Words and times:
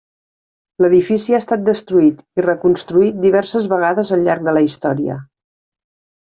L'edifici 0.85 1.35
ha 1.35 1.41
estat 1.43 1.63
destruït 1.67 2.25
i 2.41 2.47
reconstruït 2.47 3.21
diverses 3.27 3.69
vegades 3.77 4.13
al 4.19 4.27
llarg 4.29 4.51
de 4.51 4.59
la 4.59 4.67
història. 4.73 5.23